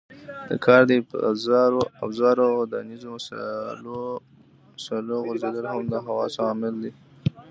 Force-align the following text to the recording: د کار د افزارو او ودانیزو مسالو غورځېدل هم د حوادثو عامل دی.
د 0.49 0.51
کار 0.65 0.81
د 0.89 0.91
افزارو 2.07 2.43
او 2.49 2.53
ودانیزو 2.61 3.07
مسالو 4.75 5.15
غورځېدل 5.25 5.65
هم 5.71 5.83
د 5.91 5.93
حوادثو 6.05 6.41
عامل 6.49 6.73
دی. 6.83 6.91